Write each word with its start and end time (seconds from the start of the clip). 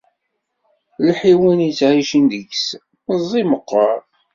Lḥiwan 1.07 1.59
yettɛicin 1.67 2.25
deg-s, 2.31 2.67
meẓẓi 3.07 3.43
meqqer. 3.51 3.99